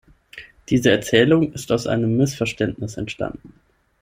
[0.69, 3.53] Diese Erzählung ist aus einem Missverständnis entstanden.